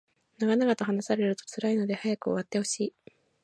[0.39, 2.93] 長々と話されると辛いので早く終わってほしい